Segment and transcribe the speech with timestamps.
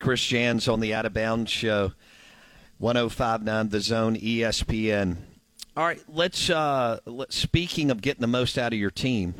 [0.00, 1.92] Chris Jans on the Out of Bounds Show,
[2.78, 5.16] 1059 The Zone ESPN.
[5.76, 6.50] All right, let's.
[6.50, 9.34] Uh, let, speaking of getting the most out of your team,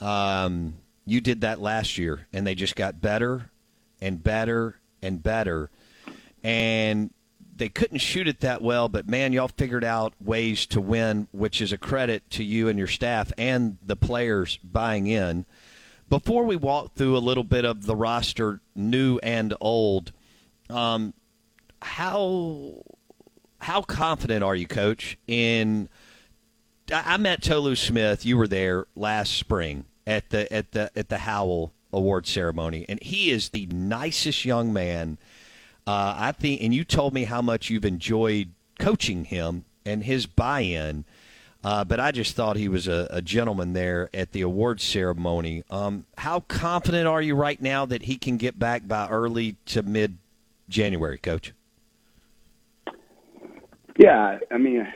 [0.00, 0.74] um,
[1.04, 3.50] you did that last year, and they just got better
[4.00, 5.70] and better and better.
[6.42, 7.10] And
[7.56, 11.60] they couldn't shoot it that well, but man, y'all figured out ways to win, which
[11.60, 15.46] is a credit to you and your staff and the players buying in.
[16.08, 20.12] Before we walk through a little bit of the roster, new and old,
[20.70, 21.14] um,
[21.82, 22.82] how
[23.58, 25.18] how confident are you, Coach?
[25.26, 25.88] In
[26.92, 28.24] I met Tolu Smith.
[28.24, 33.02] You were there last spring at the at the at the Howell Award ceremony, and
[33.02, 35.18] he is the nicest young man.
[35.86, 40.26] Uh, I think, and you told me how much you've enjoyed coaching him and his
[40.26, 41.04] buy-in.
[41.66, 45.64] Uh, but I just thought he was a, a gentleman there at the awards ceremony.
[45.68, 49.82] Um, how confident are you right now that he can get back by early to
[49.82, 50.16] mid
[50.68, 51.52] January, Coach?
[53.98, 54.86] Yeah, I mean,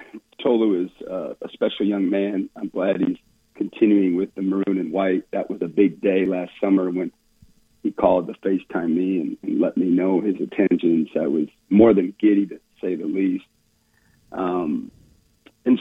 [0.40, 2.48] Tolu is uh, a special young man.
[2.54, 3.16] I'm glad he's
[3.56, 5.24] continuing with the maroon and white.
[5.32, 7.10] That was a big day last summer when
[7.82, 11.08] he called to FaceTime me and, and let me know his intentions.
[11.20, 13.46] I was more than giddy to say the least.
[14.30, 14.92] Um,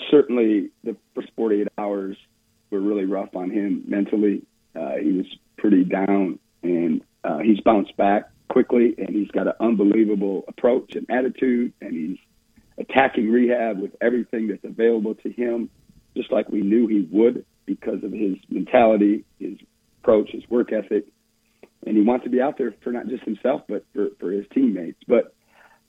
[0.10, 2.18] certainly the first 48 hours
[2.72, 4.44] were really rough on him mentally.
[4.76, 5.26] Uh, he was
[5.58, 11.06] pretty down, and uh, he's bounced back quickly, and he's got an unbelievable approach and
[11.10, 12.18] attitude, and he's
[12.78, 15.70] attacking rehab with everything that's available to him,
[16.16, 19.58] just like we knew he would because of his mentality, his
[20.02, 21.06] approach, his work ethic,
[21.86, 24.46] and he wants to be out there for not just himself but for, for his
[24.54, 25.00] teammates.
[25.08, 25.34] But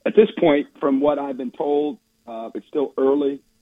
[0.05, 3.41] at this point, from what I've been told, uh, it's still early.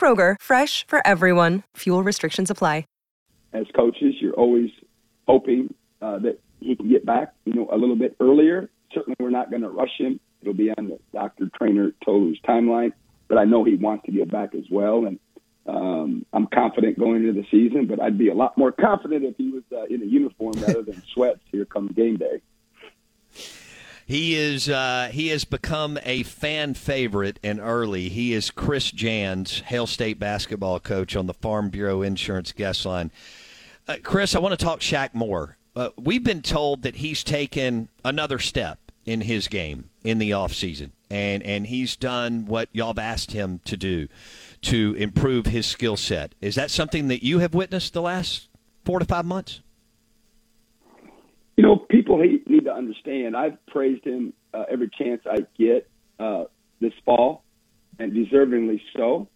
[0.00, 1.64] Kroger, fresh for everyone.
[1.76, 2.84] Fuel restrictions apply
[3.52, 4.70] as coaches, you're always
[5.26, 8.70] hoping uh, that he can get back, you know, a little bit earlier.
[8.94, 10.20] Certainly, we're not going to rush him.
[10.40, 12.92] It'll be on the doctor trainer Tolu's timeline,
[13.28, 15.18] but I know he wants to get back as well, and
[15.66, 17.86] um, I'm confident going into the season.
[17.86, 20.82] But I'd be a lot more confident if he was uh, in a uniform rather
[20.82, 22.40] than sweats here come game day.
[24.10, 28.08] He is uh, he has become a fan favorite and early.
[28.08, 33.12] He is Chris Jans, Hail State basketball coach on the Farm Bureau Insurance guest line.
[33.86, 35.58] Uh, Chris, I want to talk Shaq Moore.
[35.76, 40.90] Uh, we've been told that he's taken another step in his game in the offseason,
[41.08, 44.08] and and he's done what y'all have asked him to do
[44.62, 46.34] to improve his skill set.
[46.40, 48.48] Is that something that you have witnessed the last
[48.84, 49.60] four to five months?
[51.60, 53.36] You know, people need to understand.
[53.36, 56.44] I've praised him uh, every chance I get uh,
[56.80, 57.44] this fall,
[57.98, 59.28] and deservingly so.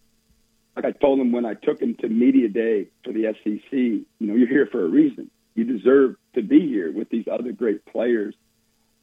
[0.75, 4.07] Like I told him when I took him to media day for the SEC, you
[4.21, 5.29] know, you're here for a reason.
[5.53, 8.33] You deserve to be here with these other great players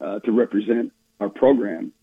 [0.01, 0.91] uh, to represent
[1.21, 1.93] our program.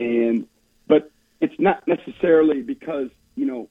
[0.00, 0.48] And
[0.88, 3.68] but it's not necessarily because you know,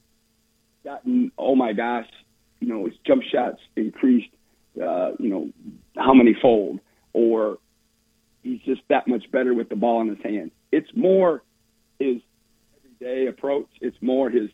[0.82, 2.08] gotten oh my gosh,
[2.60, 4.32] you know, his jump shots increased,
[4.82, 5.50] uh, you know,
[5.94, 6.80] how many fold
[7.16, 7.56] or
[8.42, 10.52] he's just that much better with the ball in his hands.
[10.70, 11.42] It's more
[11.98, 12.16] his
[12.76, 13.68] everyday approach.
[13.80, 14.50] It's more his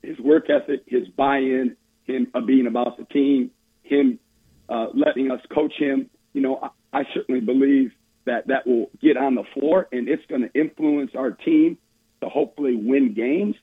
[0.00, 3.50] his work ethic, his buy-in, him uh, being about the team,
[3.82, 4.20] him
[4.68, 6.08] uh, letting us coach him.
[6.32, 7.90] You know, I, I certainly believe
[8.26, 11.78] that that will get on the floor and it's going to influence our team
[12.22, 13.56] to hopefully win games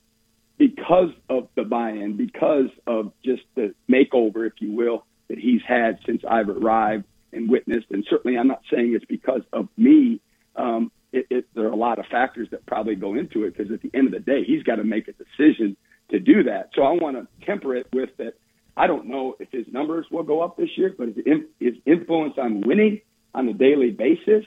[0.57, 5.99] because of the buy-in, because of just the makeover, if you will, that he's had
[6.05, 7.87] since I've arrived and witnessed.
[7.91, 10.21] And certainly, I'm not saying it's because of me.
[10.55, 13.71] Um, it, it, there are a lot of factors that probably go into it because
[13.71, 15.77] at the end of the day, he's got to make a decision
[16.09, 16.69] to do that.
[16.75, 18.33] So I want to temper it with that.
[18.77, 21.09] I don't know if his numbers will go up this year, but
[21.59, 23.01] his, influence on winning
[23.33, 24.45] on a daily basis,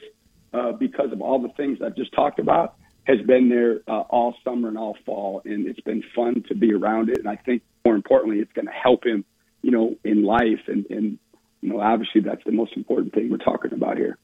[0.52, 2.74] uh, because of all the things I've just talked about,
[3.04, 6.74] has been there uh, all summer and all fall, and it's been fun to be
[6.74, 7.18] around it.
[7.18, 9.24] And I think more importantly, it's going to help him,
[9.62, 11.18] you know, in life and, and
[11.60, 14.18] you know, obviously that's the most important thing we're talking about here.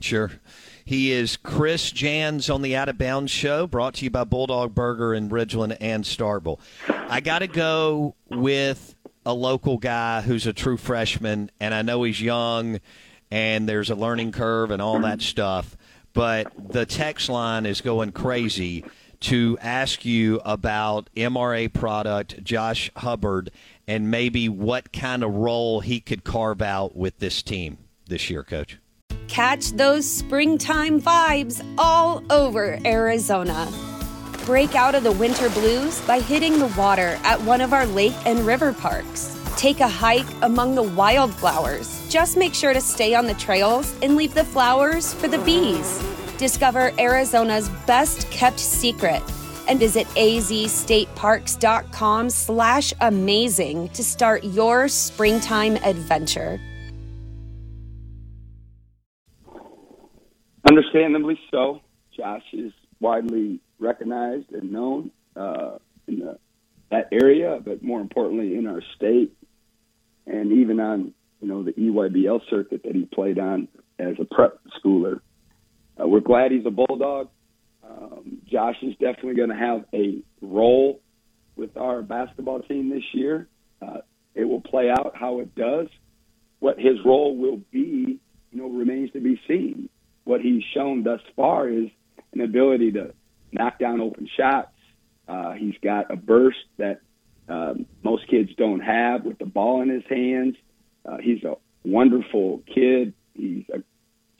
[0.00, 0.30] Sure.
[0.84, 4.74] He is Chris Jans on the Out of Bounds show, brought to you by Bulldog
[4.74, 6.60] Burger in Ridgeland and Starkville.
[6.88, 8.94] I got to go with
[9.26, 12.80] a local guy who's a true freshman, and I know he's young
[13.30, 15.76] and there's a learning curve and all that stuff.
[16.14, 18.84] but the text line is going crazy
[19.20, 23.50] to ask you about MRA product, Josh Hubbard,
[23.86, 28.42] and maybe what kind of role he could carve out with this team this year,
[28.42, 28.78] Coach.
[29.28, 33.70] Catch those springtime vibes all over Arizona.
[34.46, 38.14] Break out of the winter blues by hitting the water at one of our lake
[38.24, 39.38] and river parks.
[39.56, 42.08] Take a hike among the wildflowers.
[42.08, 46.02] Just make sure to stay on the trails and leave the flowers for the bees.
[46.38, 49.22] Discover Arizona's best kept secret
[49.68, 56.60] and visit azstateparks.com slash amazing to start your springtime adventure.
[60.66, 61.80] Understandably so.
[62.16, 66.38] Josh is widely recognized and known uh, in the,
[66.90, 69.32] that area, but more importantly in our state,
[70.26, 73.66] and even on you know the EYBL circuit that he played on
[73.98, 75.20] as a prep schooler.
[76.00, 77.28] Uh, we're glad he's a bulldog.
[77.88, 81.00] Um, Josh is definitely going to have a role
[81.56, 83.48] with our basketball team this year.
[83.82, 83.98] Uh,
[84.34, 85.88] it will play out how it does.
[86.60, 88.20] What his role will be,
[88.52, 89.88] you know, remains to be seen.
[90.24, 91.88] What he's shown thus far is
[92.32, 93.14] an ability to
[93.52, 94.72] knock down open shots.
[95.26, 97.00] Uh, he's got a burst that
[97.48, 100.54] um, most kids don't have with the ball in his hands.
[101.04, 101.54] Uh, he's a
[101.84, 103.14] wonderful kid.
[103.34, 103.78] He's a,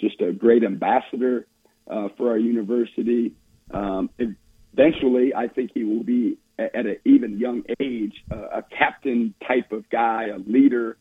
[0.01, 1.47] just a great ambassador
[1.91, 3.35] uh, for our university.
[3.73, 9.35] Um, eventually, I think he will be at an even young age uh, a captain
[9.47, 10.97] type of guy, a leader.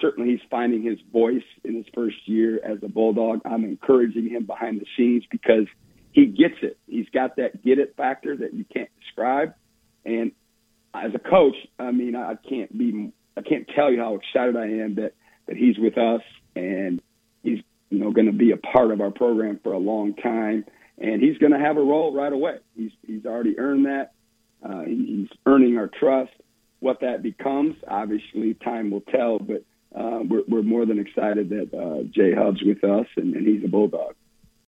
[0.00, 3.40] Certainly, he's finding his voice in his first year as a Bulldog.
[3.44, 5.66] I'm encouraging him behind the scenes because
[6.12, 6.78] he gets it.
[6.86, 9.54] He's got that get it factor that you can't describe.
[10.04, 10.32] And
[10.94, 14.66] as a coach, I mean, I can't be, I can't tell you how excited I
[14.66, 15.14] am that
[15.46, 16.22] that he's with us
[16.56, 17.02] and
[17.42, 17.58] he's,
[17.94, 20.64] you know, going to be a part of our program for a long time.
[20.98, 22.58] And he's going to have a role right away.
[22.76, 24.12] He's he's already earned that.
[24.64, 26.32] Uh, he's earning our trust.
[26.80, 29.38] What that becomes, obviously, time will tell.
[29.38, 29.64] But
[29.94, 33.64] uh, we're, we're more than excited that uh, Jay Hub's with us, and, and he's
[33.64, 34.14] a bulldog.